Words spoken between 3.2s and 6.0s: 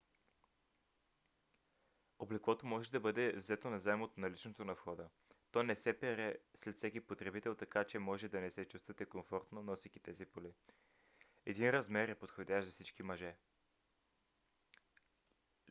взето назаем от наличното на входа но то не се